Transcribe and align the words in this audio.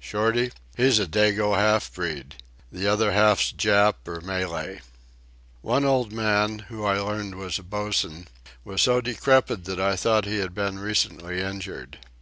Shorty? 0.00 0.52
He's 0.74 0.98
a 0.98 1.04
dago 1.06 1.54
half 1.54 1.92
breed. 1.92 2.36
The 2.72 2.88
other 2.88 3.12
half's 3.12 3.52
Jap 3.52 3.96
or 4.06 4.22
Malay." 4.22 4.78
One 5.60 5.84
old 5.84 6.14
man, 6.14 6.60
who 6.70 6.82
I 6.86 6.98
learned 6.98 7.34
was 7.34 7.58
a 7.58 7.62
bosun, 7.62 8.26
was 8.64 8.80
so 8.80 9.02
decrepit 9.02 9.66
that 9.66 9.78
I 9.80 9.96
thought 9.96 10.24
he 10.24 10.38
had 10.38 10.54
been 10.54 10.78
recently 10.78 11.42
injured. 11.42 11.98